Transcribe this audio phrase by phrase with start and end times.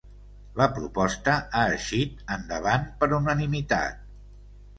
[0.61, 4.03] La proposta ha eixit endavant per unanimitat.